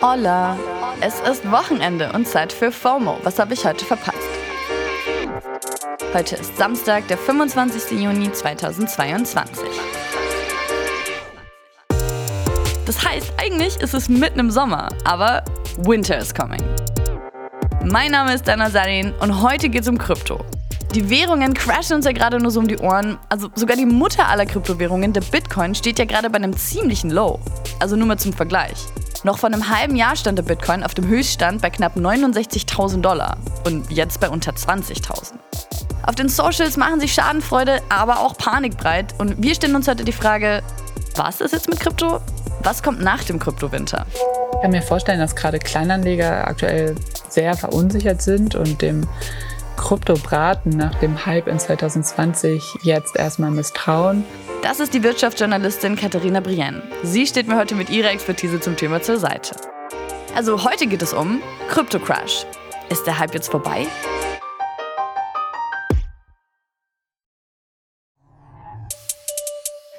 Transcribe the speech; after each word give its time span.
Hola! 0.00 0.56
Es 1.00 1.18
ist 1.18 1.50
Wochenende 1.50 2.12
und 2.12 2.28
Zeit 2.28 2.52
für 2.52 2.70
FOMO. 2.70 3.18
Was 3.24 3.40
habe 3.40 3.54
ich 3.54 3.64
heute 3.64 3.84
verpasst? 3.84 4.16
Heute 6.14 6.36
ist 6.36 6.56
Samstag, 6.56 7.08
der 7.08 7.18
25. 7.18 8.00
Juni 8.00 8.30
2022. 8.30 9.68
Das 12.86 13.04
heißt, 13.04 13.32
eigentlich 13.38 13.76
ist 13.78 13.92
es 13.92 14.08
mitten 14.08 14.38
im 14.38 14.52
Sommer, 14.52 14.88
aber 15.02 15.42
Winter 15.78 16.16
is 16.16 16.32
coming. 16.32 16.62
Mein 17.84 18.12
Name 18.12 18.34
ist 18.34 18.46
Dana 18.46 18.70
Sarin 18.70 19.12
und 19.18 19.42
heute 19.42 19.68
geht 19.68 19.82
es 19.82 19.88
um 19.88 19.98
Krypto. 19.98 20.44
Die 20.94 21.10
Währungen 21.10 21.54
crashen 21.54 21.96
uns 21.96 22.04
ja 22.04 22.12
gerade 22.12 22.38
nur 22.38 22.52
so 22.52 22.60
um 22.60 22.68
die 22.68 22.78
Ohren. 22.78 23.18
Also 23.30 23.50
sogar 23.56 23.76
die 23.76 23.84
Mutter 23.84 24.28
aller 24.28 24.46
Kryptowährungen, 24.46 25.12
der 25.12 25.22
Bitcoin, 25.22 25.74
steht 25.74 25.98
ja 25.98 26.04
gerade 26.04 26.30
bei 26.30 26.36
einem 26.36 26.56
ziemlichen 26.56 27.10
Low. 27.10 27.40
Also 27.80 27.96
nur 27.96 28.06
mal 28.06 28.16
zum 28.16 28.32
Vergleich. 28.32 28.86
Noch 29.24 29.38
vor 29.38 29.48
einem 29.48 29.68
halben 29.68 29.96
Jahr 29.96 30.14
stand 30.14 30.38
der 30.38 30.44
Bitcoin 30.44 30.84
auf 30.84 30.94
dem 30.94 31.08
Höchststand 31.08 31.60
bei 31.60 31.70
knapp 31.70 31.96
69.000 31.96 33.00
Dollar 33.00 33.36
und 33.64 33.90
jetzt 33.90 34.20
bei 34.20 34.28
unter 34.28 34.52
20.000. 34.52 35.32
Auf 36.04 36.14
den 36.14 36.28
Socials 36.28 36.76
machen 36.76 37.00
sich 37.00 37.12
Schadenfreude, 37.14 37.80
aber 37.88 38.20
auch 38.20 38.36
Panik 38.36 38.76
breit 38.76 39.14
und 39.18 39.42
wir 39.42 39.54
stellen 39.56 39.74
uns 39.74 39.88
heute 39.88 40.04
die 40.04 40.12
Frage, 40.12 40.62
was 41.16 41.40
ist 41.40 41.52
jetzt 41.52 41.68
mit 41.68 41.80
Krypto? 41.80 42.20
Was 42.62 42.82
kommt 42.82 43.00
nach 43.00 43.24
dem 43.24 43.40
Kryptowinter? 43.40 44.06
Ich 44.52 44.62
kann 44.62 44.70
mir 44.70 44.82
vorstellen, 44.82 45.18
dass 45.18 45.34
gerade 45.34 45.58
Kleinanleger 45.58 46.46
aktuell 46.46 46.94
sehr 47.28 47.54
verunsichert 47.54 48.22
sind 48.22 48.54
und 48.54 48.80
dem 48.82 49.06
Kryptobraten 49.78 50.76
nach 50.76 50.94
dem 50.96 51.24
Hype 51.24 51.46
in 51.46 51.58
2020 51.58 52.78
jetzt 52.82 53.16
erstmal 53.16 53.50
misstrauen. 53.50 54.24
Das 54.60 54.80
ist 54.80 54.92
die 54.92 55.02
Wirtschaftsjournalistin 55.02 55.96
Katharina 55.96 56.40
Brienne. 56.40 56.82
Sie 57.04 57.26
steht 57.26 57.46
mir 57.46 57.56
heute 57.56 57.74
mit 57.76 57.88
ihrer 57.88 58.10
Expertise 58.10 58.60
zum 58.60 58.76
Thema 58.76 59.00
zur 59.00 59.18
Seite. 59.18 59.54
Also 60.34 60.64
heute 60.64 60.88
geht 60.88 61.00
es 61.00 61.14
um 61.14 61.40
Krypto-Crash. 61.68 62.44
Ist 62.90 63.06
der 63.06 63.18
Hype 63.18 63.32
jetzt 63.34 63.50
vorbei? 63.50 63.86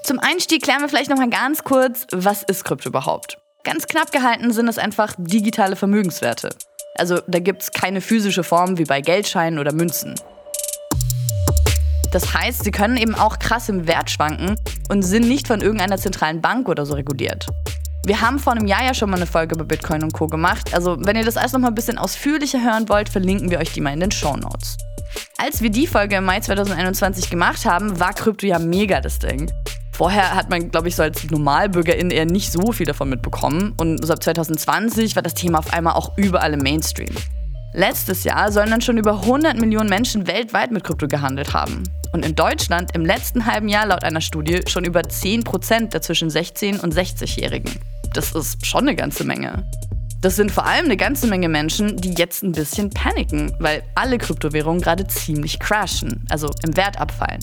Zum 0.04 0.20
Einstieg 0.20 0.62
klären 0.62 0.82
wir 0.82 0.90
vielleicht 0.90 1.10
noch 1.10 1.18
mal 1.18 1.30
ganz 1.30 1.64
kurz, 1.64 2.06
was 2.12 2.44
ist 2.44 2.66
Krypto 2.66 2.90
überhaupt? 2.90 3.38
Ganz 3.64 3.88
knapp 3.88 4.12
gehalten 4.12 4.52
sind 4.52 4.68
es 4.68 4.78
einfach 4.78 5.16
digitale 5.18 5.76
Vermögenswerte. 5.76 6.50
Also 7.00 7.20
da 7.28 7.40
gibt 7.40 7.64
es 7.64 7.72
keine 7.72 8.02
physische 8.02 8.44
Form 8.44 8.78
wie 8.78 8.84
bei 8.84 9.02
Geldscheinen 9.02 9.58
oder 9.58 9.74
Münzen. 9.74 10.16
Das 12.12 12.34
heißt, 12.34 12.64
sie 12.64 12.72
können 12.72 12.98
eben 12.98 13.16
auch 13.16 13.40
krass 13.40 13.70
im 13.70 13.88
Wert 13.88 14.10
schwanken 14.10 14.56
und 14.90 15.04
sind 15.04 15.28
nicht 15.28 15.48
von 15.48 15.62
irgendeiner 15.62 15.98
zentralen 15.98 16.42
Bank 16.42 16.68
oder 16.68 16.86
so 16.86 16.96
reguliert. 16.96 17.48
Wir 18.06 18.22
haben 18.22 18.40
vor 18.40 18.54
einem 18.54 18.66
Jahr 18.66 18.84
ja 18.84 18.94
schon 18.94 19.10
mal 19.10 19.18
eine 19.18 19.28
Folge 19.28 19.56
über 19.56 19.66
Bitcoin 19.66 20.04
und 20.04 20.14
Co. 20.14 20.28
gemacht. 20.28 20.74
Also, 20.74 20.98
wenn 21.00 21.16
ihr 21.16 21.26
das 21.26 21.38
alles 21.38 21.54
noch 21.54 21.60
mal 21.60 21.68
ein 21.68 21.76
bisschen 21.76 21.98
ausführlicher 21.98 22.64
hören 22.64 22.90
wollt, 22.90 23.10
verlinken 23.10 23.52
wir 23.52 23.60
euch 23.60 23.72
die 23.72 23.82
mal 23.82 23.94
in 23.94 24.00
den 24.00 24.12
Show 24.12 24.36
Notes. 24.36 24.78
Als 25.38 25.62
wir 25.62 25.70
die 25.70 25.86
Folge 25.86 26.16
im 26.16 26.26
Mai 26.26 26.40
2021 26.40 27.30
gemacht 27.30 27.66
haben, 27.66 28.00
war 28.00 28.14
Krypto 28.14 28.48
ja 28.48 28.58
mega 28.58 29.02
das 29.02 29.20
Ding. 29.20 29.52
Vorher 30.00 30.34
hat 30.34 30.50
man, 30.50 30.72
glaube 30.72 30.88
ich, 30.88 30.96
so 30.96 31.04
als 31.04 31.30
Normalbürgerin 31.30 32.10
eher 32.10 32.26
nicht 32.26 32.54
so 32.54 32.72
viel 32.72 32.86
davon 32.86 33.10
mitbekommen. 33.10 33.74
Und 33.76 33.98
so 34.06 34.14
ab 34.14 34.24
2020 34.24 35.18
war 35.18 35.22
das 35.22 35.34
Thema 35.34 35.60
auf 35.60 35.74
einmal 35.74 35.96
auch 35.96 36.18
überall 36.18 36.54
im 36.54 36.62
Mainstream. 36.62 37.14
Letztes 37.74 38.24
Jahr 38.24 38.50
sollen 38.50 38.70
dann 38.70 38.80
schon 38.80 38.98
über 38.98 39.24
100 39.24 39.60
Millionen 39.60 39.90
Menschen 39.90 40.26
weltweit 40.26 40.72
mit 40.72 40.86
Krypto 40.86 41.10
gehandelt 41.10 41.54
haben. 41.54 41.84
Und 42.14 42.26
in 42.26 42.34
Deutschland 42.34 42.96
im 42.96 43.06
letzten 43.06 43.46
halben 43.46 43.68
Jahr 43.68 43.88
laut 43.88 44.06
einer 44.06 44.22
Studie 44.22 44.62
schon 44.70 44.86
über 44.86 45.04
10 45.04 45.44
Prozent 45.44 45.94
der 45.94 46.02
zwischen 46.02 46.30
16 46.30 46.80
und 46.80 46.96
60-Jährigen. 46.96 47.70
Das 48.14 48.32
ist 48.32 48.66
schon 48.66 48.88
eine 48.88 48.96
ganze 48.96 49.26
Menge. 49.26 49.70
Das 50.22 50.38
sind 50.38 50.50
vor 50.50 50.66
allem 50.66 50.86
eine 50.86 50.96
ganze 50.96 51.28
Menge 51.28 51.50
Menschen, 51.50 51.98
die 51.98 52.14
jetzt 52.14 52.42
ein 52.42 52.54
bisschen 52.54 52.90
paniken, 52.90 53.52
weil 53.60 53.84
alle 53.96 54.18
Kryptowährungen 54.18 54.82
gerade 54.82 55.06
ziemlich 55.08 55.60
crashen, 55.60 56.26
also 56.30 56.50
im 56.64 56.78
Wert 56.78 56.98
abfallen. 56.98 57.42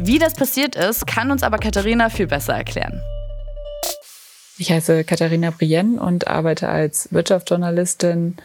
Wie 0.00 0.20
das 0.20 0.34
passiert 0.34 0.76
ist, 0.76 1.08
kann 1.08 1.32
uns 1.32 1.42
aber 1.42 1.58
Katharina 1.58 2.08
viel 2.08 2.28
besser 2.28 2.54
erklären. 2.54 3.02
Ich 4.56 4.70
heiße 4.70 5.02
Katharina 5.02 5.50
Brienne 5.50 6.00
und 6.00 6.28
arbeite 6.28 6.68
als 6.68 7.12
Wirtschaftsjournalistin 7.12 8.36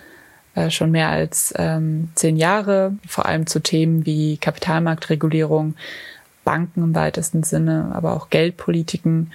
äh, 0.56 0.72
schon 0.72 0.90
mehr 0.90 1.09
als 1.09 1.53
ähm, 1.58 2.09
zehn 2.16 2.38
Jahre, 2.38 2.94
vor 3.08 3.28
allem 3.28 3.46
zu 3.46 3.59
Themen 3.59 4.06
wie 4.06 4.38
Kapitalmarktregulierung, 4.38 5.75
Banken 6.44 6.84
im 6.84 6.96
weitesten 6.96 7.44
Sinne, 7.44 7.92
aber 7.94 8.13
auch 8.13 8.31
Geldpolitiken 8.31 9.31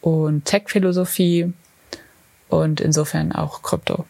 und 0.00 0.44
Tech-Philosophie 0.44 1.52
und 2.48 2.80
insofern 2.80 3.32
auch 3.32 3.62
Krypto. 3.62 4.04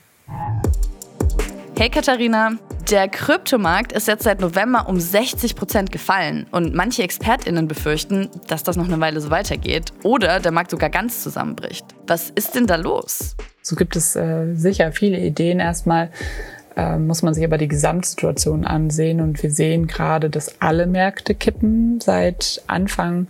Hey 1.78 1.90
Katharina, 1.90 2.52
der 2.90 3.06
Kryptomarkt 3.06 3.92
ist 3.92 4.08
jetzt 4.08 4.22
seit 4.22 4.40
November 4.40 4.88
um 4.88 4.98
60 4.98 5.56
Prozent 5.56 5.92
gefallen 5.92 6.46
und 6.50 6.74
manche 6.74 7.02
ExpertInnen 7.02 7.68
befürchten, 7.68 8.30
dass 8.46 8.62
das 8.62 8.78
noch 8.78 8.86
eine 8.86 8.98
Weile 8.98 9.20
so 9.20 9.30
weitergeht 9.30 9.92
oder 10.02 10.40
der 10.40 10.52
Markt 10.52 10.70
sogar 10.70 10.88
ganz 10.88 11.22
zusammenbricht. 11.22 11.84
Was 12.06 12.30
ist 12.30 12.54
denn 12.54 12.66
da 12.66 12.76
los? 12.76 13.36
So 13.60 13.76
gibt 13.76 13.94
es 13.94 14.16
äh, 14.16 14.54
sicher 14.54 14.90
viele 14.90 15.18
Ideen. 15.18 15.60
Erstmal 15.60 16.10
äh, 16.76 16.96
muss 16.96 17.20
man 17.20 17.34
sich 17.34 17.44
aber 17.44 17.58
die 17.58 17.68
Gesamtsituation 17.68 18.64
ansehen 18.64 19.20
und 19.20 19.42
wir 19.42 19.50
sehen 19.50 19.86
gerade, 19.86 20.30
dass 20.30 20.62
alle 20.62 20.86
Märkte 20.86 21.34
kippen 21.34 22.00
seit 22.00 22.62
Anfang 22.68 23.26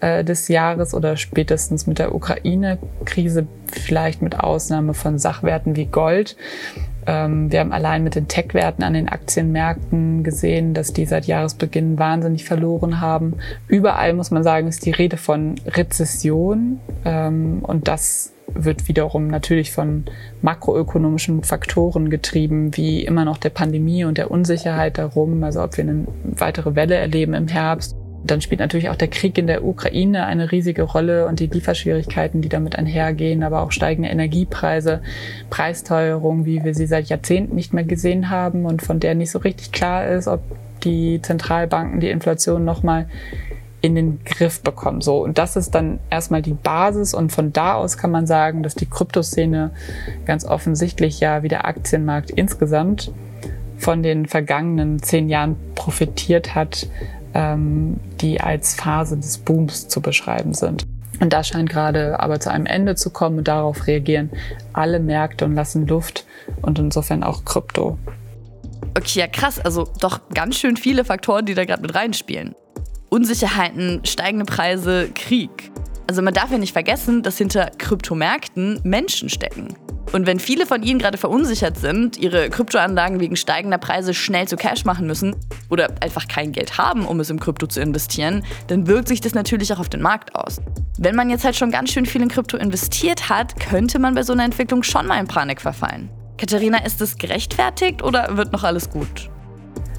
äh, 0.00 0.24
des 0.24 0.48
Jahres 0.48 0.92
oder 0.92 1.16
spätestens 1.16 1.86
mit 1.86 1.98
der 1.98 2.14
Ukraine-Krise, 2.14 3.46
vielleicht 3.66 4.20
mit 4.20 4.38
Ausnahme 4.38 4.92
von 4.92 5.18
Sachwerten 5.18 5.74
wie 5.74 5.86
Gold. 5.86 6.36
Ähm, 7.08 7.50
wir 7.50 7.60
haben 7.60 7.72
allein 7.72 8.04
mit 8.04 8.16
den 8.16 8.28
Tech-Werten 8.28 8.82
an 8.82 8.92
den 8.92 9.08
Aktienmärkten 9.08 10.22
gesehen, 10.22 10.74
dass 10.74 10.92
die 10.92 11.06
seit 11.06 11.24
Jahresbeginn 11.26 11.98
wahnsinnig 11.98 12.44
verloren 12.44 13.00
haben. 13.00 13.38
Überall 13.66 14.12
muss 14.12 14.30
man 14.30 14.44
sagen, 14.44 14.68
ist 14.68 14.84
die 14.84 14.90
Rede 14.90 15.16
von 15.16 15.54
Rezession. 15.66 16.80
Ähm, 17.06 17.60
und 17.62 17.88
das 17.88 18.34
wird 18.54 18.88
wiederum 18.88 19.28
natürlich 19.28 19.72
von 19.72 20.04
makroökonomischen 20.42 21.44
Faktoren 21.44 22.10
getrieben, 22.10 22.76
wie 22.76 23.04
immer 23.04 23.24
noch 23.24 23.38
der 23.38 23.50
Pandemie 23.50 24.04
und 24.04 24.18
der 24.18 24.30
Unsicherheit 24.30 24.98
darum, 24.98 25.42
also 25.44 25.62
ob 25.62 25.78
wir 25.78 25.84
eine 25.84 26.06
weitere 26.24 26.74
Welle 26.74 26.94
erleben 26.94 27.32
im 27.32 27.48
Herbst 27.48 27.97
dann 28.24 28.40
spielt 28.40 28.60
natürlich 28.60 28.90
auch 28.90 28.96
der 28.96 29.08
Krieg 29.08 29.38
in 29.38 29.46
der 29.46 29.64
Ukraine 29.64 30.26
eine 30.26 30.50
riesige 30.50 30.82
Rolle 30.82 31.26
und 31.26 31.40
die 31.40 31.46
Lieferschwierigkeiten, 31.46 32.42
die 32.42 32.48
damit 32.48 32.76
einhergehen, 32.76 33.42
aber 33.42 33.62
auch 33.62 33.72
steigende 33.72 34.10
Energiepreise, 34.10 35.02
Preisteuerung, 35.50 36.44
wie 36.44 36.64
wir 36.64 36.74
sie 36.74 36.86
seit 36.86 37.08
Jahrzehnten 37.08 37.54
nicht 37.54 37.72
mehr 37.72 37.84
gesehen 37.84 38.30
haben 38.30 38.66
und 38.66 38.82
von 38.82 39.00
der 39.00 39.14
nicht 39.14 39.30
so 39.30 39.38
richtig 39.38 39.72
klar 39.72 40.06
ist, 40.06 40.26
ob 40.26 40.40
die 40.84 41.20
Zentralbanken 41.22 42.00
die 42.00 42.10
Inflation 42.10 42.64
nochmal 42.64 43.06
in 43.80 43.94
den 43.94 44.20
Griff 44.24 44.60
bekommen. 44.62 45.00
So. 45.00 45.22
Und 45.22 45.38
das 45.38 45.56
ist 45.56 45.74
dann 45.74 46.00
erstmal 46.10 46.42
die 46.42 46.54
Basis 46.54 47.14
und 47.14 47.30
von 47.30 47.52
da 47.52 47.74
aus 47.74 47.96
kann 47.96 48.10
man 48.10 48.26
sagen, 48.26 48.62
dass 48.62 48.74
die 48.74 48.86
Kryptoszene 48.86 49.70
ganz 50.24 50.44
offensichtlich 50.44 51.20
ja 51.20 51.42
wie 51.42 51.48
der 51.48 51.66
Aktienmarkt 51.66 52.30
insgesamt 52.30 53.12
von 53.76 54.02
den 54.02 54.26
vergangenen 54.26 55.00
zehn 55.00 55.28
Jahren 55.28 55.54
profitiert 55.76 56.56
hat, 56.56 56.88
ähm, 57.38 58.00
die 58.20 58.40
als 58.40 58.74
Phase 58.74 59.16
des 59.16 59.38
Booms 59.38 59.86
zu 59.86 60.02
beschreiben 60.02 60.54
sind. 60.54 60.86
Und 61.20 61.32
das 61.32 61.48
scheint 61.48 61.70
gerade 61.70 62.18
aber 62.18 62.40
zu 62.40 62.50
einem 62.50 62.66
Ende 62.66 62.96
zu 62.96 63.10
kommen 63.10 63.38
und 63.38 63.48
darauf 63.48 63.86
reagieren 63.86 64.30
alle 64.72 64.98
Märkte 64.98 65.44
und 65.44 65.54
lassen 65.54 65.86
Luft 65.86 66.26
und 66.62 66.80
insofern 66.80 67.22
auch 67.22 67.44
Krypto. 67.44 67.96
Okay, 68.96 69.20
ja 69.20 69.26
krass, 69.28 69.60
also 69.60 69.88
doch 70.00 70.20
ganz 70.34 70.56
schön 70.56 70.76
viele 70.76 71.04
Faktoren, 71.04 71.46
die 71.46 71.54
da 71.54 71.64
gerade 71.64 71.82
mit 71.82 71.94
reinspielen. 71.94 72.56
Unsicherheiten, 73.08 74.00
steigende 74.04 74.44
Preise, 74.44 75.08
Krieg. 75.14 75.70
Also 76.08 76.22
man 76.22 76.34
darf 76.34 76.50
ja 76.50 76.58
nicht 76.58 76.72
vergessen, 76.72 77.22
dass 77.22 77.38
hinter 77.38 77.70
Kryptomärkten 77.78 78.80
Menschen 78.82 79.28
stecken. 79.28 79.76
Und 80.12 80.26
wenn 80.26 80.40
viele 80.40 80.66
von 80.66 80.82
ihnen 80.82 80.98
gerade 80.98 81.18
verunsichert 81.18 81.76
sind, 81.76 82.16
ihre 82.16 82.48
Kryptoanlagen 82.48 83.20
wegen 83.20 83.36
steigender 83.36 83.78
Preise 83.78 84.14
schnell 84.14 84.48
zu 84.48 84.56
Cash 84.56 84.84
machen 84.84 85.06
müssen 85.06 85.36
oder 85.68 85.88
einfach 86.00 86.28
kein 86.28 86.52
Geld 86.52 86.78
haben, 86.78 87.06
um 87.06 87.20
es 87.20 87.30
im 87.30 87.38
Krypto 87.38 87.66
zu 87.66 87.80
investieren, 87.80 88.44
dann 88.68 88.86
wirkt 88.86 89.08
sich 89.08 89.20
das 89.20 89.34
natürlich 89.34 89.72
auch 89.72 89.80
auf 89.80 89.88
den 89.88 90.00
Markt 90.00 90.34
aus. 90.34 90.60
Wenn 90.98 91.14
man 91.14 91.30
jetzt 91.30 91.44
halt 91.44 91.56
schon 91.56 91.70
ganz 91.70 91.90
schön 91.90 92.06
viel 92.06 92.22
in 92.22 92.28
Krypto 92.28 92.56
investiert 92.56 93.28
hat, 93.28 93.60
könnte 93.60 93.98
man 93.98 94.14
bei 94.14 94.22
so 94.22 94.32
einer 94.32 94.44
Entwicklung 94.44 94.82
schon 94.82 95.06
mal 95.06 95.20
in 95.20 95.26
Panik 95.26 95.60
verfallen. 95.60 96.08
Katharina, 96.38 96.84
ist 96.84 97.00
das 97.00 97.18
gerechtfertigt 97.18 98.02
oder 98.02 98.36
wird 98.36 98.52
noch 98.52 98.64
alles 98.64 98.90
gut? 98.90 99.28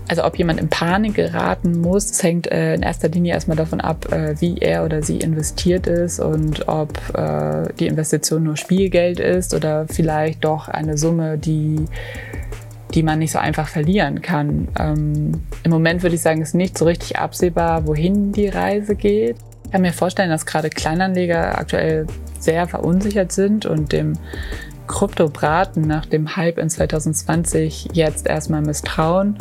Also 0.09 0.25
ob 0.25 0.37
jemand 0.37 0.59
in 0.59 0.69
Panik 0.69 1.13
geraten 1.13 1.79
muss, 1.81 2.07
das 2.07 2.23
hängt 2.23 2.51
äh, 2.51 2.73
in 2.73 2.81
erster 2.81 3.09
Linie 3.09 3.33
erstmal 3.33 3.55
davon 3.55 3.79
ab, 3.79 4.11
äh, 4.11 4.35
wie 4.41 4.57
er 4.57 4.83
oder 4.83 5.03
sie 5.03 5.17
investiert 5.17 5.85
ist 5.85 6.19
und 6.19 6.67
ob 6.67 6.91
äh, 7.15 7.71
die 7.79 7.85
Investition 7.85 8.43
nur 8.43 8.57
Spielgeld 8.57 9.19
ist 9.19 9.53
oder 9.53 9.85
vielleicht 9.87 10.43
doch 10.43 10.67
eine 10.67 10.97
Summe, 10.97 11.37
die 11.37 11.85
die 12.95 13.03
man 13.03 13.19
nicht 13.19 13.31
so 13.31 13.37
einfach 13.37 13.67
verlieren 13.67 14.23
kann. 14.23 14.67
Ähm, 14.79 15.43
Im 15.63 15.71
Moment 15.71 16.01
würde 16.01 16.15
ich 16.15 16.23
sagen, 16.23 16.41
ist 16.41 16.55
nicht 16.55 16.75
so 16.75 16.85
richtig 16.85 17.19
absehbar, 17.19 17.85
wohin 17.85 18.31
die 18.31 18.47
Reise 18.47 18.95
geht. 18.95 19.35
Ich 19.65 19.71
kann 19.71 19.81
mir 19.81 19.93
vorstellen, 19.93 20.31
dass 20.31 20.47
gerade 20.47 20.71
Kleinanleger 20.71 21.59
aktuell 21.59 22.07
sehr 22.39 22.67
verunsichert 22.67 23.31
sind 23.31 23.67
und 23.67 23.91
dem 23.91 24.13
Kryptobraten 24.89 25.83
nach 25.83 26.07
dem 26.07 26.35
Hype 26.35 26.57
in 26.57 26.67
2020 26.67 27.89
jetzt 27.93 28.25
erstmal 28.25 28.61
misstrauen. 28.61 29.37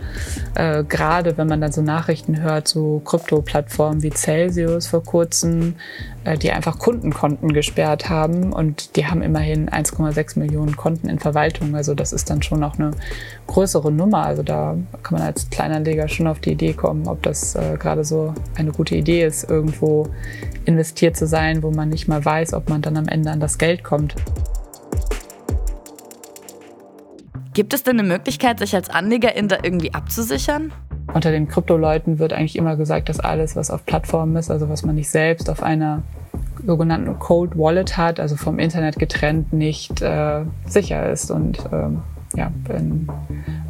Äh, 0.54 0.84
Gerade 0.84 1.38
wenn 1.38 1.48
man 1.48 1.62
dann 1.62 1.72
so 1.72 1.80
Nachrichten 1.80 2.42
hört, 2.42 2.68
so 2.68 3.00
Krypto-Plattformen 3.00 4.02
wie 4.02 4.10
Celsius 4.10 4.86
vor 4.86 5.02
kurzem, 5.02 5.76
äh, 6.24 6.36
die 6.36 6.52
einfach 6.52 6.78
Kundenkonten 6.78 7.54
gesperrt 7.54 8.10
haben 8.10 8.52
und 8.52 8.94
die 8.96 9.06
haben 9.06 9.22
immerhin 9.22 9.70
1,6 9.70 10.38
Millionen 10.38 10.76
Konten 10.76 11.08
in 11.08 11.18
Verwaltung. 11.18 11.74
Also 11.74 11.94
das 11.94 12.12
ist 12.12 12.28
dann 12.28 12.42
schon 12.42 12.62
auch 12.62 12.78
eine 12.78 12.90
größere 13.46 13.90
Nummer. 13.90 14.26
Also 14.26 14.42
da 14.42 14.76
kann 15.02 15.18
man 15.18 15.26
als 15.26 15.48
Kleinanleger 15.48 16.08
schon 16.08 16.26
auf 16.26 16.40
die 16.40 16.52
Idee 16.52 16.74
kommen, 16.74 17.08
ob 17.08 17.22
das 17.22 17.54
äh, 17.54 17.78
gerade 17.78 18.04
so 18.04 18.34
eine 18.54 18.72
gute 18.72 18.96
Idee 18.96 19.24
ist, 19.24 19.48
irgendwo 19.48 20.08
investiert 20.66 21.16
zu 21.16 21.26
sein, 21.26 21.62
wo 21.62 21.70
man 21.70 21.88
nicht 21.88 22.06
mal 22.06 22.22
weiß, 22.22 22.52
ob 22.52 22.68
man 22.68 22.82
dann 22.82 22.98
am 22.98 23.08
Ende 23.08 23.30
an 23.30 23.40
das 23.40 23.56
Geld 23.56 23.82
kommt. 23.82 24.14
Gibt 27.58 27.74
es 27.74 27.82
denn 27.82 27.98
eine 27.98 28.06
Möglichkeit, 28.06 28.60
sich 28.60 28.76
als 28.76 28.88
Anlegerin 28.88 29.48
da 29.48 29.56
irgendwie 29.60 29.92
abzusichern? 29.92 30.70
Unter 31.12 31.32
den 31.32 31.48
Kryptoleuten 31.48 32.20
wird 32.20 32.32
eigentlich 32.32 32.54
immer 32.54 32.76
gesagt, 32.76 33.08
dass 33.08 33.18
alles, 33.18 33.56
was 33.56 33.72
auf 33.72 33.84
Plattformen 33.84 34.36
ist, 34.36 34.48
also 34.48 34.68
was 34.68 34.84
man 34.84 34.94
nicht 34.94 35.10
selbst 35.10 35.50
auf 35.50 35.64
einer 35.64 36.04
sogenannten 36.64 37.18
Cold 37.18 37.58
Wallet 37.58 37.96
hat, 37.96 38.20
also 38.20 38.36
vom 38.36 38.60
Internet 38.60 39.00
getrennt, 39.00 39.52
nicht 39.52 40.00
äh, 40.02 40.42
sicher 40.66 41.10
ist 41.10 41.32
und 41.32 41.58
ähm, 41.72 42.02
ja, 42.36 42.52
in, 42.68 43.08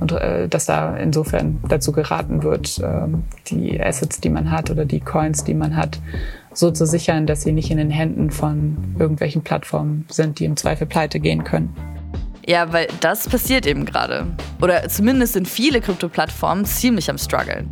und 0.01 0.13
äh, 0.13 0.49
dass 0.49 0.67
da 0.67 0.95
insofern 0.99 1.59
dazu 1.67 1.91
geraten 1.93 2.43
wird, 2.43 2.79
äh, 2.81 3.07
die 3.47 3.81
Assets, 3.83 4.21
die 4.21 4.29
man 4.29 4.51
hat 4.51 4.71
oder 4.71 4.85
die 4.85 5.01
Coins, 5.01 5.45
die 5.45 5.55
man 5.55 5.79
hat, 5.79 5.99
so 6.53 6.71
zu 6.71 6.85
sichern, 6.85 7.25
dass 7.25 7.41
sie 7.41 7.53
nicht 7.53 7.71
in 7.71 7.79
den 7.79 7.91
Händen 7.91 8.31
von 8.31 8.77
irgendwelchen 8.99 9.41
Plattformen 9.41 10.05
sind, 10.11 10.41
die 10.41 10.45
im 10.45 10.59
Zweifel 10.59 10.87
pleite 10.87 11.21
gehen 11.21 11.43
können. 11.43 11.75
Ja, 12.49 12.73
weil 12.73 12.89
das 13.01 13.29
passiert 13.29 13.67
eben 13.67 13.85
gerade. 13.85 14.27
Oder 14.63 14.89
zumindest 14.89 15.35
sind 15.35 15.47
viele 15.47 15.83
Krypto-Plattformen 15.83 16.65
ziemlich 16.65 17.11
am 17.11 17.19
struggeln. 17.19 17.69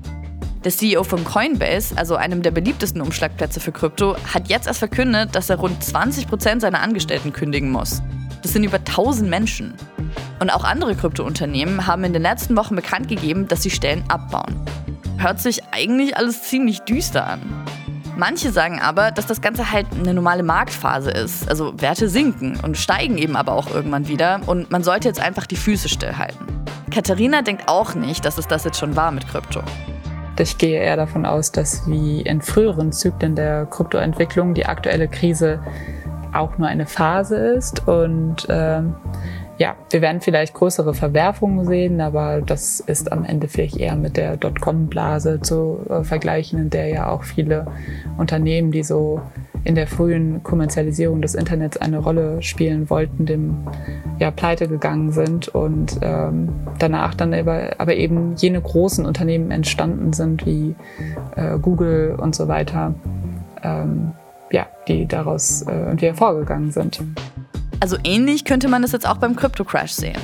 Der 0.66 0.70
CEO 0.70 1.02
von 1.02 1.24
Coinbase, 1.24 1.96
also 1.96 2.16
einem 2.16 2.42
der 2.42 2.50
beliebtesten 2.50 3.00
Umschlagplätze 3.00 3.58
für 3.58 3.72
Krypto, 3.72 4.16
hat 4.34 4.50
jetzt 4.50 4.66
erst 4.66 4.80
verkündet, 4.80 5.34
dass 5.34 5.48
er 5.48 5.56
rund 5.56 5.82
20 5.82 6.28
Prozent 6.28 6.60
seiner 6.60 6.82
Angestellten 6.82 7.32
kündigen 7.32 7.70
muss. 7.70 8.02
Das 8.42 8.52
sind 8.52 8.64
über 8.64 8.76
1000 8.76 9.30
Menschen. 9.30 9.72
Und 10.40 10.50
auch 10.50 10.64
andere 10.64 10.94
Kryptounternehmen 10.94 11.86
haben 11.86 12.04
in 12.04 12.12
den 12.12 12.20
letzten 12.20 12.54
Wochen 12.54 12.76
bekannt 12.76 13.08
gegeben, 13.08 13.48
dass 13.48 13.62
sie 13.62 13.70
Stellen 13.70 14.04
abbauen. 14.08 14.60
Hört 15.16 15.40
sich 15.40 15.64
eigentlich 15.70 16.18
alles 16.18 16.42
ziemlich 16.42 16.80
düster 16.80 17.26
an. 17.26 17.40
Manche 18.16 18.50
sagen 18.50 18.80
aber, 18.80 19.10
dass 19.10 19.26
das 19.26 19.42
Ganze 19.42 19.70
halt 19.70 19.86
eine 19.92 20.14
normale 20.14 20.42
Marktphase 20.42 21.10
ist. 21.10 21.48
Also 21.50 21.78
Werte 21.80 22.08
sinken 22.08 22.58
und 22.62 22.78
steigen 22.78 23.18
eben 23.18 23.36
aber 23.36 23.52
auch 23.52 23.70
irgendwann 23.70 24.08
wieder 24.08 24.40
und 24.46 24.70
man 24.70 24.82
sollte 24.82 25.06
jetzt 25.06 25.20
einfach 25.20 25.46
die 25.46 25.56
Füße 25.56 25.90
stillhalten. 25.90 26.46
Katharina 26.90 27.42
denkt 27.42 27.68
auch 27.68 27.94
nicht, 27.94 28.24
dass 28.24 28.38
es 28.38 28.48
das 28.48 28.64
jetzt 28.64 28.78
schon 28.78 28.96
war 28.96 29.10
mit 29.10 29.28
Krypto. 29.28 29.60
Ich 30.38 30.56
gehe 30.56 30.80
eher 30.80 30.96
davon 30.96 31.26
aus, 31.26 31.52
dass 31.52 31.86
wie 31.86 32.22
in 32.22 32.40
früheren 32.40 32.90
Zyklen 32.90 33.36
der 33.36 33.66
Kryptoentwicklung 33.66 34.54
die 34.54 34.64
aktuelle 34.64 35.08
Krise 35.08 35.60
auch 36.32 36.56
nur 36.56 36.68
eine 36.68 36.86
Phase 36.86 37.36
ist 37.36 37.86
und 37.86 38.48
äh, 38.48 38.82
ja, 39.58 39.74
wir 39.90 40.02
werden 40.02 40.20
vielleicht 40.20 40.52
größere 40.54 40.92
Verwerfungen 40.92 41.64
sehen, 41.64 42.00
aber 42.00 42.42
das 42.42 42.80
ist 42.80 43.10
am 43.10 43.24
Ende 43.24 43.48
vielleicht 43.48 43.76
eher 43.76 43.96
mit 43.96 44.16
der 44.16 44.36
Dotcom-Blase 44.36 45.40
zu 45.40 45.80
äh, 45.88 46.04
vergleichen, 46.04 46.58
in 46.58 46.70
der 46.70 46.88
ja 46.88 47.08
auch 47.08 47.22
viele 47.22 47.66
Unternehmen, 48.18 48.70
die 48.70 48.82
so 48.82 49.20
in 49.64 49.74
der 49.74 49.86
frühen 49.86 50.42
Kommerzialisierung 50.42 51.22
des 51.22 51.34
Internets 51.34 51.76
eine 51.78 51.98
Rolle 51.98 52.42
spielen 52.42 52.88
wollten, 52.90 53.24
dem 53.24 53.66
ja 54.18 54.30
pleite 54.30 54.68
gegangen 54.68 55.10
sind 55.10 55.48
und 55.48 55.98
ähm, 56.02 56.50
danach 56.78 57.14
dann 57.14 57.32
aber, 57.32 57.70
aber 57.78 57.96
eben 57.96 58.36
jene 58.36 58.60
großen 58.60 59.06
Unternehmen 59.06 59.50
entstanden 59.50 60.12
sind 60.12 60.46
wie 60.46 60.76
äh, 61.34 61.58
Google 61.58 62.16
und 62.20 62.34
so 62.34 62.46
weiter, 62.46 62.94
ähm, 63.62 64.12
ja, 64.52 64.66
die 64.86 65.06
daraus 65.06 65.62
äh, 65.62 65.72
irgendwie 65.72 66.06
hervorgegangen 66.06 66.70
sind. 66.70 67.00
Also 67.80 67.96
ähnlich 68.04 68.44
könnte 68.44 68.68
man 68.68 68.82
es 68.84 68.92
jetzt 68.92 69.06
auch 69.06 69.18
beim 69.18 69.36
Crypto-Crash 69.36 69.92
sehen. 69.92 70.18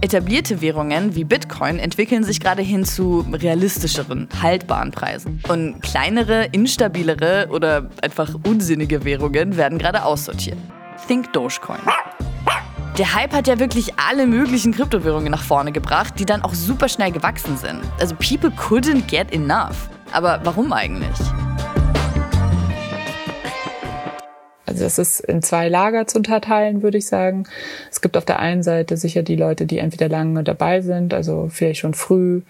Etablierte 0.00 0.60
Währungen 0.60 1.14
wie 1.14 1.24
Bitcoin 1.24 1.78
entwickeln 1.78 2.24
sich 2.24 2.40
gerade 2.40 2.62
hin 2.62 2.84
zu 2.84 3.24
realistischeren, 3.32 4.28
haltbaren 4.42 4.90
Preisen. 4.90 5.40
Und 5.48 5.80
kleinere, 5.80 6.44
instabilere 6.52 7.48
oder 7.50 7.88
einfach 8.02 8.34
unsinnige 8.46 9.04
Währungen 9.04 9.56
werden 9.56 9.78
gerade 9.78 10.04
aussortiert. 10.04 10.58
Think 11.06 11.32
Dogecoin. 11.32 11.78
Der 12.98 13.14
Hype 13.14 13.32
hat 13.32 13.48
ja 13.48 13.58
wirklich 13.58 13.92
alle 13.98 14.26
möglichen 14.26 14.72
Kryptowährungen 14.72 15.30
nach 15.30 15.42
vorne 15.42 15.72
gebracht, 15.72 16.14
die 16.18 16.24
dann 16.24 16.42
auch 16.42 16.54
super 16.54 16.88
schnell 16.88 17.10
gewachsen 17.10 17.56
sind. 17.56 17.80
Also 17.98 18.14
people 18.16 18.50
couldn't 18.50 19.06
get 19.08 19.32
enough. 19.32 19.88
Aber 20.12 20.40
warum 20.44 20.72
eigentlich? 20.72 21.18
Also 24.74 24.84
das 24.84 24.98
ist 24.98 25.20
in 25.20 25.40
zwei 25.40 25.68
Lager 25.68 26.08
zu 26.08 26.18
unterteilen, 26.18 26.82
würde 26.82 26.98
ich 26.98 27.06
sagen. 27.06 27.44
Es 27.92 28.00
gibt 28.00 28.16
auf 28.16 28.24
der 28.24 28.40
einen 28.40 28.64
Seite 28.64 28.96
sicher 28.96 29.22
die 29.22 29.36
Leute, 29.36 29.66
die 29.66 29.78
entweder 29.78 30.08
lange 30.08 30.42
dabei 30.42 30.80
sind, 30.80 31.14
also 31.14 31.48
vielleicht 31.48 31.80
schon 31.80 31.94
früh 31.94 32.42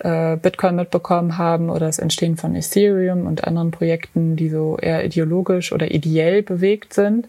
äh, 0.00 0.36
Bitcoin 0.36 0.74
mitbekommen 0.74 1.38
haben 1.38 1.70
oder 1.70 1.86
das 1.86 2.00
Entstehen 2.00 2.36
von 2.36 2.56
Ethereum 2.56 3.26
und 3.26 3.44
anderen 3.44 3.70
Projekten, 3.70 4.34
die 4.34 4.48
so 4.48 4.78
eher 4.78 5.04
ideologisch 5.04 5.72
oder 5.72 5.92
ideell 5.92 6.42
bewegt 6.42 6.92
sind 6.92 7.28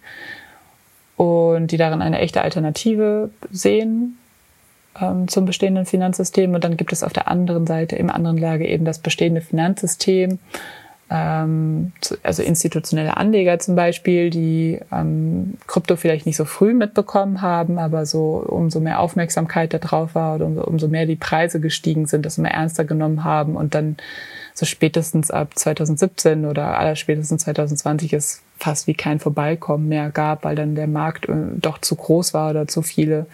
und 1.17 1.67
die 1.67 1.77
darin 1.77 2.01
eine 2.01 2.19
echte 2.19 2.41
Alternative 2.41 3.29
sehen 3.51 4.17
ähm, 4.99 5.27
zum 5.27 5.45
bestehenden 5.45 5.85
Finanzsystem. 5.85 6.55
Und 6.55 6.63
dann 6.63 6.77
gibt 6.77 6.93
es 6.93 7.03
auf 7.03 7.13
der 7.13 7.27
anderen 7.27 7.67
Seite, 7.67 7.95
im 7.95 8.09
anderen 8.09 8.39
Lager 8.39 8.65
eben 8.65 8.85
das 8.85 8.97
bestehende 8.97 9.41
Finanzsystem 9.41 10.39
also 12.23 12.41
institutionelle 12.41 13.17
Anleger 13.17 13.59
zum 13.59 13.75
Beispiel, 13.75 14.29
die 14.29 14.79
ähm, 14.93 15.57
Krypto 15.67 15.97
vielleicht 15.97 16.25
nicht 16.25 16.37
so 16.37 16.45
früh 16.45 16.73
mitbekommen 16.73 17.41
haben, 17.41 17.79
aber 17.79 18.05
so 18.05 18.45
umso 18.47 18.79
mehr 18.79 19.01
Aufmerksamkeit 19.01 19.73
da 19.73 19.79
drauf 19.79 20.15
war 20.15 20.35
oder 20.35 20.45
umso, 20.45 20.63
umso 20.63 20.87
mehr 20.87 21.05
die 21.05 21.17
Preise 21.17 21.59
gestiegen 21.59 22.05
sind, 22.05 22.25
das 22.25 22.37
immer 22.37 22.51
ernster 22.51 22.85
genommen 22.85 23.25
haben 23.25 23.57
und 23.57 23.75
dann 23.75 23.97
so 24.53 24.65
spätestens 24.65 25.31
ab 25.31 25.57
2017 25.57 26.45
oder 26.45 26.77
aller 26.79 26.95
spätestens 26.95 27.43
2020 27.43 28.13
es 28.13 28.41
fast 28.57 28.87
wie 28.87 28.93
kein 28.93 29.19
Vorbeikommen 29.19 29.89
mehr 29.89 30.11
gab, 30.11 30.45
weil 30.45 30.55
dann 30.55 30.75
der 30.75 30.87
Markt 30.87 31.27
äh, 31.27 31.33
doch 31.55 31.79
zu 31.79 31.97
groß 31.97 32.33
war 32.33 32.51
oder 32.51 32.67
zu 32.67 32.81
viele 32.83 33.25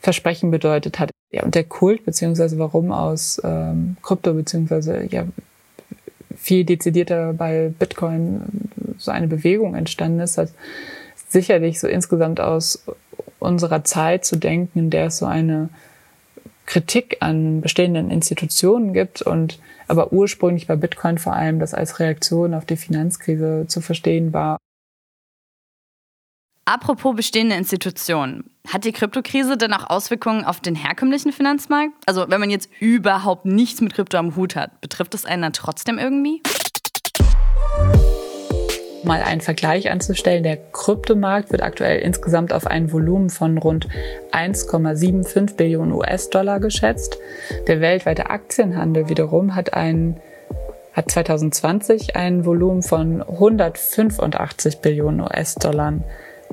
Versprechen 0.00 0.50
bedeutet 0.50 0.98
hat. 0.98 1.10
Ja, 1.30 1.44
und 1.44 1.54
der 1.54 1.64
Kult, 1.64 2.04
beziehungsweise 2.04 2.58
warum 2.58 2.90
aus 2.90 3.40
ähm, 3.44 3.96
Krypto, 4.02 4.34
beziehungsweise 4.34 5.06
ja, 5.08 5.24
viel 6.42 6.64
dezidierter 6.64 7.32
bei 7.32 7.72
Bitcoin 7.78 8.42
so 8.98 9.12
eine 9.12 9.28
Bewegung 9.28 9.76
entstanden 9.76 10.20
ist, 10.20 10.38
hat 10.38 10.50
sicherlich 11.28 11.78
so 11.78 11.86
insgesamt 11.86 12.40
aus 12.40 12.84
unserer 13.38 13.84
Zeit 13.84 14.24
zu 14.24 14.36
denken, 14.36 14.78
in 14.78 14.90
der 14.90 15.06
es 15.06 15.18
so 15.18 15.26
eine 15.26 15.68
Kritik 16.66 17.18
an 17.20 17.60
bestehenden 17.60 18.10
Institutionen 18.10 18.92
gibt 18.92 19.22
und 19.22 19.60
aber 19.88 20.12
ursprünglich 20.12 20.66
bei 20.66 20.76
Bitcoin 20.76 21.18
vor 21.18 21.34
allem 21.34 21.58
das 21.58 21.74
als 21.74 22.00
Reaktion 22.00 22.54
auf 22.54 22.64
die 22.64 22.76
Finanzkrise 22.76 23.66
zu 23.68 23.80
verstehen 23.80 24.32
war. 24.32 24.58
Apropos 26.64 27.14
bestehende 27.14 27.56
Institutionen. 27.56 28.51
Hat 28.68 28.84
die 28.84 28.92
Kryptokrise 28.92 29.56
denn 29.56 29.72
auch 29.72 29.90
Auswirkungen 29.90 30.44
auf 30.44 30.60
den 30.60 30.74
herkömmlichen 30.74 31.32
Finanzmarkt? 31.32 31.92
Also 32.06 32.26
wenn 32.28 32.40
man 32.40 32.48
jetzt 32.48 32.70
überhaupt 32.80 33.44
nichts 33.44 33.80
mit 33.80 33.94
Krypto 33.94 34.16
am 34.18 34.36
Hut 34.36 34.54
hat, 34.54 34.80
betrifft 34.80 35.14
das 35.14 35.24
einen 35.24 35.42
dann 35.42 35.52
trotzdem 35.52 35.98
irgendwie? 35.98 36.40
Mal 39.04 39.20
einen 39.22 39.40
Vergleich 39.40 39.90
anzustellen, 39.90 40.44
der 40.44 40.56
Kryptomarkt 40.56 41.50
wird 41.50 41.60
aktuell 41.60 42.00
insgesamt 42.00 42.52
auf 42.52 42.68
ein 42.68 42.92
Volumen 42.92 43.30
von 43.30 43.58
rund 43.58 43.88
1,75 44.30 45.56
Billionen 45.56 45.92
US-Dollar 45.92 46.60
geschätzt. 46.60 47.18
Der 47.66 47.80
weltweite 47.80 48.30
Aktienhandel 48.30 49.08
wiederum 49.08 49.56
hat 49.56 49.74
ein 49.74 50.20
hat 50.92 51.10
2020 51.10 52.16
ein 52.16 52.44
Volumen 52.44 52.82
von 52.82 53.22
185 53.22 54.82
Billionen 54.82 55.22
US-Dollar 55.22 55.94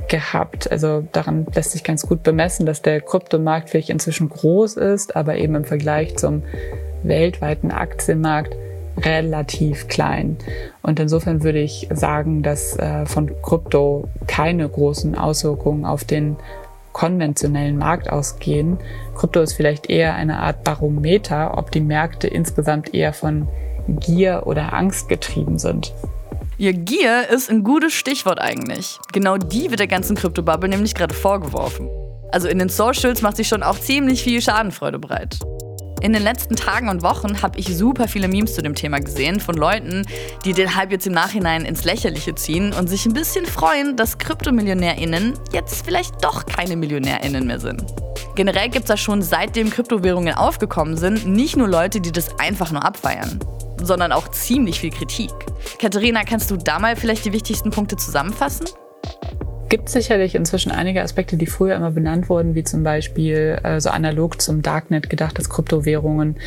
gehabt. 0.08 0.72
Also 0.72 1.04
daran 1.12 1.46
lässt 1.54 1.72
sich 1.72 1.84
ganz 1.84 2.08
gut 2.08 2.24
bemessen, 2.24 2.66
dass 2.66 2.82
der 2.82 3.02
Kryptomarkt 3.02 3.70
vielleicht 3.70 3.90
inzwischen 3.90 4.30
groß 4.30 4.78
ist, 4.78 5.16
aber 5.16 5.38
eben 5.38 5.56
im 5.56 5.66
Vergleich 5.66 6.18
zum 6.18 6.44
weltweiten 7.04 7.72
Aktienmarkt 7.72 8.56
relativ 8.98 9.88
klein. 9.88 10.38
Und 10.82 11.00
insofern 11.00 11.44
würde 11.44 11.60
ich 11.60 11.88
sagen, 11.94 12.44
dass 12.44 12.78
äh, 12.78 13.06
von 13.06 13.32
Krypto 13.42 14.10
keine 14.28 14.68
großen 14.68 15.18
Auswirkungen 15.18 15.86
auf 15.86 16.04
den 16.04 16.36
konventionellen 16.92 17.78
Markt 17.78 18.10
ausgehen. 18.10 18.78
Krypto 19.16 19.42
ist 19.42 19.54
vielleicht 19.54 19.90
eher 19.90 20.16
eine 20.16 20.40
Art 20.40 20.64
Barometer, 20.64 21.58
ob 21.58 21.72
die 21.72 21.82
Märkte 21.82 22.28
insgesamt 22.28 22.94
eher 22.94 23.14
von 23.14 23.48
Gier 23.88 24.44
oder 24.46 24.74
Angst 24.74 25.08
getrieben 25.08 25.60
sind. 25.60 25.94
Ja, 26.62 26.74
Gier 26.74 27.30
ist 27.30 27.50
ein 27.50 27.64
gutes 27.64 27.94
Stichwort 27.94 28.42
eigentlich. 28.42 29.00
Genau 29.14 29.38
die 29.38 29.70
wird 29.70 29.80
der 29.80 29.88
ganzen 29.88 30.18
Kryptobubble 30.18 30.68
nämlich 30.68 30.94
gerade 30.94 31.16
vorgeworfen. 31.16 31.88
Also 32.34 32.50
in 32.50 32.60
den 32.60 32.68
Socials 32.68 33.22
macht 33.22 33.38
sie 33.38 33.46
schon 33.46 33.64
auch 33.64 33.80
ziemlich 33.80 34.22
viel 34.22 34.42
Schadenfreude 34.42 35.00
bereit. 35.00 35.40
In 36.02 36.12
den 36.12 36.22
letzten 36.22 36.58
Tagen 36.58 36.90
und 36.90 37.02
Wochen 37.02 37.42
habe 37.42 37.58
ich 37.58 37.78
super 37.78 38.10
viele 38.10 38.28
Memes 38.28 38.56
zu 38.56 38.62
dem 38.62 38.76
Thema 38.76 39.00
gesehen 39.00 39.40
von 39.40 39.56
Leuten, 39.56 40.06
die 40.44 40.52
den 40.52 40.76
Hype 40.76 40.92
jetzt 40.92 41.08
im 41.08 41.14
Nachhinein 41.14 41.64
ins 41.64 41.86
Lächerliche 41.86 42.36
ziehen 42.36 42.74
und 42.74 42.90
sich 42.90 43.06
ein 43.06 43.14
bisschen 43.14 43.46
freuen, 43.46 43.96
dass 43.96 44.18
KryptomillionärInnen 44.18 45.36
jetzt 45.54 45.86
vielleicht 45.86 46.26
doch 46.26 46.46
keine 46.46 46.76
MillionärInnen 46.76 47.48
mehr 47.48 47.62
sind. 47.62 47.86
Generell 48.36 48.68
gibt 48.68 48.84
es 48.84 48.90
da 48.90 48.98
schon 48.98 49.22
seitdem 49.22 49.70
Kryptowährungen 49.70 50.34
aufgekommen 50.34 50.98
sind, 50.98 51.26
nicht 51.26 51.56
nur 51.56 51.70
Leute, 51.70 52.02
die 52.02 52.12
das 52.12 52.38
einfach 52.38 52.74
nur 52.74 52.84
abfeiern, 52.84 53.40
sondern 53.86 54.12
auch 54.12 54.30
ziemlich 54.30 54.80
viel 54.80 54.92
Kritik. 54.92 55.32
Katharina, 55.80 56.24
kannst 56.24 56.52
du 56.52 56.58
da 56.58 56.80
mal 56.80 56.96
vielleicht 56.96 57.26
die 57.26 57.34
wichtigsten 57.34 57.72
Punkte 57.72 57.98
zusammenfassen? 57.98 58.68
gibt 59.70 59.88
sicherlich 59.88 60.36
inzwischen 60.36 60.72
einige 60.72 61.02
Aspekte, 61.02 61.38
die 61.38 61.46
früher 61.46 61.76
immer 61.76 61.92
benannt 61.92 62.28
wurden, 62.28 62.56
wie 62.56 62.64
zum 62.64 62.84
Beispiel 62.84 63.60
äh, 63.64 63.80
so 63.80 63.90
analog 63.90 64.42
zum 64.42 64.62
Darknet 64.62 65.10
gedacht, 65.10 65.38
dass 65.38 65.50
Kryptowährungen 65.50 66.38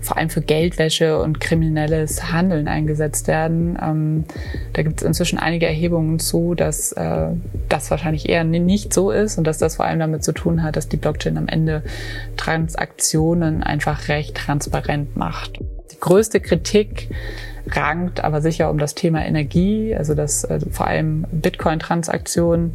vor 0.00 0.18
allem 0.18 0.28
für 0.28 0.42
Geldwäsche 0.42 1.18
und 1.20 1.40
kriminelles 1.40 2.32
Handeln 2.32 2.68
eingesetzt 2.68 3.28
werden. 3.28 3.78
Ähm, 3.80 4.24
da 4.72 4.82
gibt 4.82 5.00
es 5.00 5.06
inzwischen 5.06 5.38
einige 5.38 5.66
Erhebungen 5.66 6.18
zu, 6.18 6.54
dass 6.54 6.92
äh, 6.92 7.28
das 7.68 7.90
wahrscheinlich 7.90 8.28
eher 8.28 8.44
nicht 8.44 8.92
so 8.92 9.10
ist 9.12 9.38
und 9.38 9.46
dass 9.46 9.58
das 9.58 9.76
vor 9.76 9.86
allem 9.86 10.00
damit 10.00 10.24
zu 10.24 10.32
tun 10.32 10.62
hat, 10.62 10.76
dass 10.76 10.88
die 10.88 10.96
Blockchain 10.96 11.38
am 11.38 11.48
Ende 11.48 11.82
Transaktionen 12.36 13.62
einfach 13.62 14.08
recht 14.08 14.36
transparent 14.36 15.16
macht. 15.16 15.60
Die 15.92 16.00
größte 16.00 16.40
Kritik 16.40 17.08
rankt 17.70 18.24
aber 18.24 18.40
sicher 18.40 18.70
um 18.70 18.78
das 18.78 18.94
Thema 18.94 19.24
Energie, 19.24 19.94
also 19.94 20.14
dass 20.14 20.44
also 20.44 20.68
vor 20.70 20.86
allem 20.86 21.26
Bitcoin-Transaktionen 21.30 22.74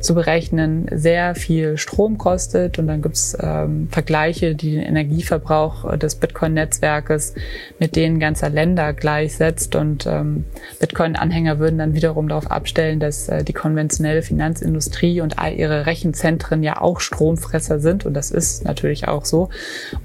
zu 0.00 0.14
berechnen 0.14 0.86
sehr 0.92 1.34
viel 1.34 1.76
Strom 1.76 2.18
kostet. 2.18 2.78
Und 2.78 2.86
dann 2.86 3.02
gibt's 3.02 3.36
ähm, 3.40 3.88
Vergleiche, 3.90 4.54
die 4.54 4.72
den 4.72 4.82
Energieverbrauch 4.82 5.96
des 5.96 6.14
Bitcoin-Netzwerkes 6.16 7.34
mit 7.78 7.96
denen 7.96 8.20
ganzer 8.20 8.48
Länder 8.48 8.92
gleichsetzt. 8.92 9.74
Und 9.74 10.06
ähm, 10.06 10.44
Bitcoin-Anhänger 10.78 11.58
würden 11.58 11.78
dann 11.78 11.94
wiederum 11.94 12.28
darauf 12.28 12.50
abstellen, 12.50 13.00
dass 13.00 13.28
äh, 13.28 13.42
die 13.42 13.52
konventionelle 13.52 14.22
Finanzindustrie 14.22 15.20
und 15.20 15.38
all 15.38 15.54
ihre 15.54 15.86
Rechenzentren 15.86 16.62
ja 16.62 16.80
auch 16.80 17.00
Stromfresser 17.00 17.80
sind. 17.80 18.06
Und 18.06 18.14
das 18.14 18.30
ist 18.30 18.64
natürlich 18.64 19.08
auch 19.08 19.24
so. 19.24 19.48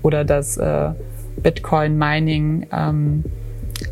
Oder 0.01 0.25
dass 0.25 0.57
äh, 0.57 0.89
Bitcoin-Mining 1.41 2.67
ähm, 2.71 3.23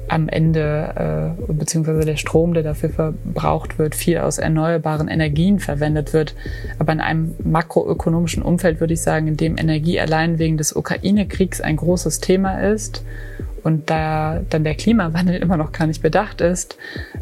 am 0.07 0.27
Ende 0.27 1.36
äh, 1.48 1.53
beziehungsweise 1.53 2.05
der 2.05 2.17
Strom, 2.17 2.53
der 2.53 2.63
dafür 2.63 2.89
verbraucht 2.89 3.79
wird, 3.79 3.95
viel 3.95 4.17
aus 4.19 4.38
erneuerbaren 4.38 5.07
Energien 5.07 5.60
verwendet 5.60 6.13
wird. 6.13 6.36
Aber 6.79 6.91
in 6.93 7.00
einem 7.00 7.36
makroökonomischen 7.43 8.43
Umfeld 8.43 8.79
würde 8.79 8.93
ich 8.93 9.01
sagen, 9.01 9.27
in 9.27 9.38
dem 9.38 9.57
Energie 9.57 10.00
allein 10.00 10.38
wegen 10.39 10.57
des 10.57 10.75
Ukraine-Kriegs 10.75 11.62
ein 11.62 11.77
großes 11.77 12.19
Thema 12.19 12.60
ist 12.60 13.03
und 13.63 13.89
da 13.89 14.41
dann 14.50 14.63
der 14.63 14.75
Klimawandel 14.75 15.36
immer 15.41 15.57
noch 15.57 15.71
gar 15.71 15.88
nicht 15.88 16.01
bedacht 16.01 16.41
ist, 16.41 16.77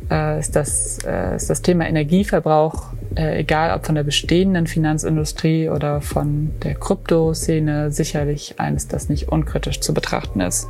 äh, 0.09 0.39
ist, 0.39 0.55
das, 0.55 0.99
äh, 1.05 1.35
ist 1.35 1.49
das 1.49 1.61
Thema 1.61 1.87
Energieverbrauch, 1.87 2.93
äh, 3.15 3.39
egal 3.39 3.75
ob 3.75 3.85
von 3.85 3.95
der 3.95 4.03
bestehenden 4.03 4.67
Finanzindustrie 4.67 5.69
oder 5.69 6.01
von 6.01 6.51
der 6.63 6.75
Kryptoszene, 6.75 7.91
sicherlich 7.91 8.59
eines, 8.59 8.87
das 8.87 9.09
nicht 9.09 9.29
unkritisch 9.29 9.79
zu 9.79 9.93
betrachten 9.93 10.41
ist. 10.41 10.67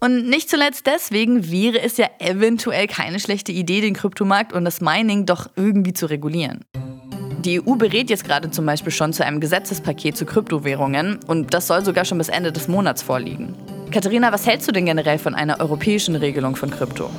Und 0.00 0.28
nicht 0.28 0.48
zuletzt 0.48 0.86
deswegen 0.86 1.50
wäre 1.50 1.80
es 1.80 1.96
ja 1.96 2.06
eventuell 2.20 2.86
keine 2.86 3.18
schlechte 3.18 3.50
Idee, 3.50 3.80
den 3.80 3.94
Kryptomarkt 3.94 4.52
und 4.52 4.64
das 4.64 4.80
Mining 4.80 5.26
doch 5.26 5.50
irgendwie 5.56 5.92
zu 5.92 6.06
regulieren. 6.06 6.64
Die 7.44 7.60
EU 7.60 7.74
berät 7.74 8.10
jetzt 8.10 8.24
gerade 8.24 8.50
zum 8.50 8.66
Beispiel 8.66 8.92
schon 8.92 9.12
zu 9.12 9.24
einem 9.24 9.40
Gesetzespaket 9.40 10.16
zu 10.16 10.24
Kryptowährungen 10.24 11.18
und 11.26 11.54
das 11.54 11.66
soll 11.66 11.84
sogar 11.84 12.04
schon 12.04 12.18
bis 12.18 12.28
Ende 12.28 12.52
des 12.52 12.68
Monats 12.68 13.02
vorliegen. 13.02 13.54
Katharina, 13.90 14.32
was 14.32 14.46
hältst 14.46 14.68
du 14.68 14.72
denn 14.72 14.86
generell 14.86 15.18
von 15.18 15.34
einer 15.34 15.60
europäischen 15.60 16.14
Regelung 16.14 16.56
von 16.56 16.70
Krypto? 16.70 17.10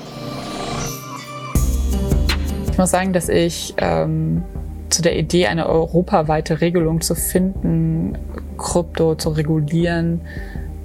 Ich 2.79 2.81
muss 2.81 2.91
sagen, 2.91 3.11
dass 3.11 3.27
ich 3.27 3.73
ähm, 3.79 4.41
zu 4.87 5.01
der 5.01 5.19
Idee, 5.19 5.47
eine 5.47 5.67
europaweite 5.67 6.61
Regelung 6.61 7.01
zu 7.01 7.13
finden, 7.13 8.17
Krypto 8.57 9.15
zu 9.15 9.31
regulieren, 9.31 10.21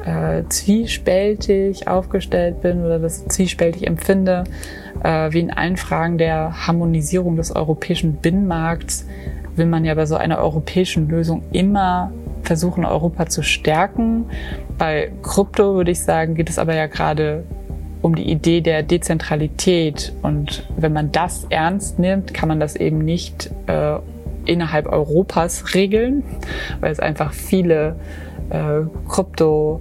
äh, 0.04 0.42
zwiespältig 0.48 1.86
aufgestellt 1.86 2.62
bin 2.62 2.84
oder 2.84 2.98
das 2.98 3.24
zwiespältig 3.28 3.86
empfinde, 3.86 4.42
äh, 5.04 5.32
wie 5.32 5.38
in 5.38 5.52
allen 5.52 5.76
Fragen 5.76 6.18
der 6.18 6.66
Harmonisierung 6.66 7.36
des 7.36 7.54
europäischen 7.54 8.14
Binnenmarkts, 8.14 9.06
will 9.54 9.66
man 9.66 9.84
ja 9.84 9.94
bei 9.94 10.06
so 10.06 10.16
einer 10.16 10.38
europäischen 10.38 11.08
Lösung 11.08 11.44
immer 11.52 12.10
versuchen, 12.42 12.84
Europa 12.84 13.26
zu 13.26 13.42
stärken. 13.42 14.24
Bei 14.78 15.12
Krypto 15.22 15.76
würde 15.76 15.92
ich 15.92 16.02
sagen, 16.02 16.34
geht 16.34 16.50
es 16.50 16.58
aber 16.58 16.74
ja 16.74 16.88
gerade 16.88 17.44
um 18.04 18.14
die 18.14 18.30
Idee 18.30 18.60
der 18.60 18.82
Dezentralität. 18.82 20.12
Und 20.20 20.68
wenn 20.76 20.92
man 20.92 21.10
das 21.10 21.46
ernst 21.48 21.98
nimmt, 21.98 22.34
kann 22.34 22.50
man 22.50 22.60
das 22.60 22.76
eben 22.76 22.98
nicht 22.98 23.50
äh, 23.66 23.96
innerhalb 24.44 24.86
Europas 24.86 25.74
regeln, 25.74 26.22
weil 26.80 26.92
es 26.92 27.00
einfach 27.00 27.32
viele 27.32 27.96
äh, 28.50 28.82
Krypto 29.08 29.80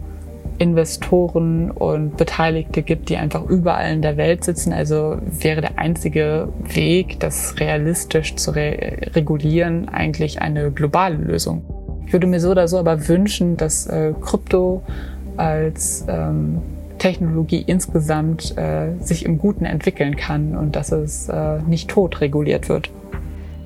Investoren 0.58 1.70
und 1.70 2.16
Beteiligte 2.16 2.82
gibt, 2.82 3.10
die 3.10 3.18
einfach 3.18 3.44
überall 3.44 3.92
in 3.92 4.02
der 4.02 4.16
Welt 4.16 4.46
sitzen. 4.46 4.72
Also 4.72 5.18
wäre 5.26 5.60
der 5.60 5.78
einzige 5.78 6.48
Weg, 6.74 7.20
das 7.20 7.60
realistisch 7.60 8.36
zu 8.36 8.52
re 8.52 9.00
regulieren, 9.16 9.90
eigentlich 9.90 10.42
eine 10.42 10.72
globale 10.72 11.18
Lösung. 11.18 11.66
Ich 12.08 12.14
würde 12.14 12.28
mir 12.28 12.40
so 12.40 12.52
oder 12.52 12.70
so 12.70 12.78
aber 12.78 13.10
wünschen, 13.10 13.58
dass 13.58 13.86
äh, 13.88 14.14
Krypto 14.22 14.82
als 15.36 16.06
ähm, 16.08 16.62
Technologie 17.04 17.62
insgesamt 17.68 18.58
äh, 18.58 18.94
sich 19.02 19.26
im 19.26 19.38
Guten 19.38 19.66
entwickeln 19.66 20.16
kann 20.16 20.56
und 20.56 20.78
dass 20.78 20.94
es 20.94 21.28
äh, 21.28 21.62
nicht 21.64 21.90
tot 21.90 22.22
reguliert 22.22 22.70
wird. 22.70 22.90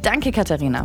Danke, 0.02 0.32
Katharina. 0.32 0.82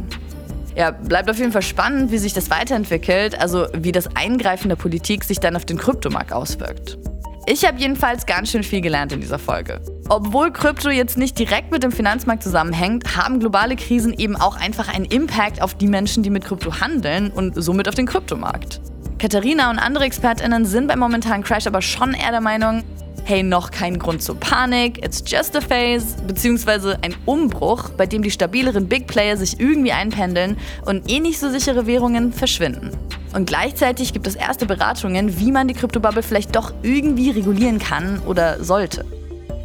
Ja, 0.76 0.90
bleibt 0.90 1.30
auf 1.30 1.38
jeden 1.38 1.52
Fall 1.52 1.62
spannend, 1.62 2.12
wie 2.12 2.18
sich 2.18 2.35
das 2.35 2.50
weiterentwickelt, 2.50 3.40
also 3.40 3.68
wie 3.75 3.90
das 3.90 4.16
Eingreifen 4.16 4.68
der 4.68 4.76
Politik 4.76 5.25
sich 5.25 5.40
dann 5.40 5.56
auf 5.56 5.64
den 5.64 5.78
Kryptomarkt 5.78 6.35
auswirkt. 6.35 6.99
Ich 7.47 7.66
habe 7.66 7.78
jedenfalls 7.78 8.26
ganz 8.26 8.50
schön 8.50 8.62
viel 8.62 8.82
gelernt 8.82 9.12
in 9.12 9.23
dieser 9.23 9.38
Folge. 9.38 9.80
Obwohl 10.11 10.52
Krypto 10.52 10.90
jetzt 10.90 11.16
nicht 11.16 11.38
direkt 11.38 11.73
mit 11.73 11.82
dem 11.82 11.90
Finanzmarkt 11.90 12.42
zusammenhängt, 12.42 13.16
haben 13.16 13.40
globale 13.40 13.76
Krisen 13.76 14.12
eben 14.12 14.37
auch 14.37 14.61
einfach 14.61 14.92
einen 14.92 15.06
Impact 15.06 15.62
auf 15.62 15.75
die 15.75 15.88
Menschen, 15.88 16.23
die 16.23 16.28
mit 16.28 16.44
Krypto 16.44 16.82
handeln 16.82 17.30
und 17.30 17.54
somit 17.56 17.88
auf 17.88 17.94
den 17.94 18.04
Kryptomarkt. 18.04 18.82
Katharina 19.23 19.71
und 19.71 19.79
andere 19.79 20.07
ExpertInnen 20.07 20.64
sind 20.64 20.88
beim 20.88 20.99
momentanen 20.99 21.45
Crash 21.45 21.69
aber 21.69 21.81
schon 21.81 22.12
eher 22.12 22.33
der 22.33 22.41
Meinung, 22.41 22.83
hey, 23.23 23.45
noch 23.45 23.71
kein 23.71 24.00
Grund 24.00 24.21
zur 24.21 24.35
Panik, 24.35 24.99
it's 24.99 25.23
just 25.25 25.55
a 25.55 25.61
phase, 25.61 26.17
beziehungsweise 26.26 26.99
ein 27.02 27.14
Umbruch, 27.25 27.91
bei 27.91 28.05
dem 28.05 28.25
die 28.25 28.33
stabileren 28.33 28.88
Big 28.88 29.07
Player 29.07 29.37
sich 29.37 29.61
irgendwie 29.61 29.93
einpendeln 29.93 30.57
und 30.87 31.09
eh 31.09 31.21
nicht 31.21 31.38
so 31.38 31.49
sichere 31.50 31.87
Währungen 31.87 32.33
verschwinden. 32.33 32.91
Und 33.33 33.47
gleichzeitig 33.47 34.12
gibt 34.12 34.26
es 34.26 34.35
erste 34.35 34.67
Beratungen, 34.67 35.38
wie 35.38 35.52
man 35.52 35.69
die 35.69 35.75
Kryptobubble 35.75 36.25
vielleicht 36.25 36.57
doch 36.57 36.75
irgendwie 36.83 37.31
regulieren 37.31 37.79
kann 37.79 38.21
oder 38.26 38.64
sollte. 38.64 39.05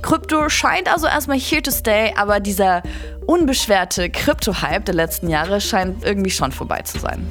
Krypto 0.04 0.50
scheint 0.50 0.88
also 0.88 1.08
erstmal 1.08 1.40
here 1.40 1.64
to 1.64 1.72
stay, 1.72 2.14
aber 2.16 2.40
dieser 2.40 2.84
unbeschwerte 3.26 4.12
Krypto-Hype 4.12 4.86
der 4.86 4.94
letzten 4.94 5.30
Jahre 5.30 5.60
scheint 5.60 6.04
irgendwie 6.04 6.30
schon 6.30 6.52
vorbei 6.52 6.84
zu 6.84 7.00
sein. 7.00 7.26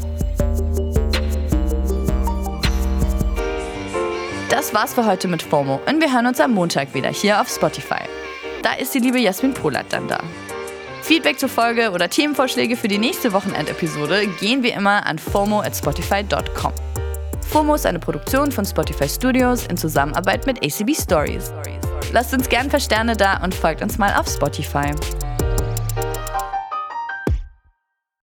Das 4.48 4.72
war's 4.72 4.94
für 4.94 5.04
heute 5.04 5.26
mit 5.26 5.42
FOMO 5.42 5.80
und 5.86 6.00
wir 6.00 6.12
hören 6.12 6.26
uns 6.26 6.40
am 6.40 6.52
Montag 6.52 6.94
wieder 6.94 7.10
hier 7.10 7.40
auf 7.40 7.48
Spotify. 7.48 8.04
Da 8.62 8.74
ist 8.74 8.94
die 8.94 9.00
liebe 9.00 9.18
Jasmin 9.18 9.52
Polat 9.52 9.86
dann 9.90 10.06
da. 10.06 10.20
Feedback 11.02 11.38
zur 11.38 11.48
Folge 11.48 11.90
oder 11.90 12.08
Themenvorschläge 12.08 12.76
für 12.76 12.86
die 12.86 12.98
nächste 12.98 13.32
Wochenendepisode 13.32 14.28
gehen 14.40 14.62
wie 14.62 14.70
immer 14.70 15.04
an 15.04 15.18
FOMO 15.18 15.62
at 15.62 15.76
Spotify.com. 15.76 16.72
FOMO 17.40 17.74
ist 17.74 17.86
eine 17.86 17.98
Produktion 17.98 18.52
von 18.52 18.64
Spotify 18.64 19.08
Studios 19.08 19.66
in 19.66 19.76
Zusammenarbeit 19.76 20.46
mit 20.46 20.64
ACB 20.64 20.94
Stories. 20.94 21.52
Lasst 22.12 22.32
uns 22.32 22.48
gern 22.48 22.66
ein 22.66 22.70
paar 22.70 22.80
Sterne 22.80 23.16
da 23.16 23.42
und 23.42 23.52
folgt 23.52 23.82
uns 23.82 23.98
mal 23.98 24.14
auf 24.14 24.28
Spotify. 24.28 24.92